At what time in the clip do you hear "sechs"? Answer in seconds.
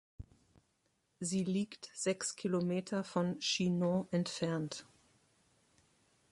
1.93-2.35